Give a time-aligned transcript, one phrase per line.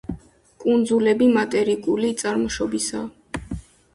[0.63, 3.45] კუნძულები მატერიკული წარმოშობისაა.